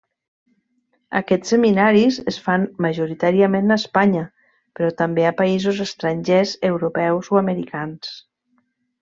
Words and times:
Aquests 1.17 1.51
seminaris 1.53 2.17
es 2.31 2.39
fan 2.45 2.65
majoritàriament 2.85 3.75
a 3.75 3.77
Espanya, 3.81 4.23
però 4.79 4.91
també 5.03 5.27
a 5.29 5.35
països 5.43 5.83
estrangers, 5.87 6.57
europeus 6.73 7.31
o 7.37 7.41
americans. 7.45 8.13